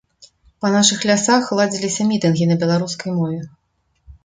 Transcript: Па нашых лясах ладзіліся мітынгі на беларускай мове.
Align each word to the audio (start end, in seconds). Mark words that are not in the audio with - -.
Па 0.63 0.71
нашых 0.75 1.03
лясах 1.09 1.51
ладзіліся 1.59 2.09
мітынгі 2.13 2.49
на 2.51 2.59
беларускай 2.65 3.11
мове. 3.21 3.41